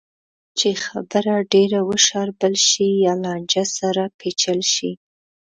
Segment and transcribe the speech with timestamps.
[0.57, 4.91] چې خبره ډېره وشاربل شي یا لانجه سره پېچل شي.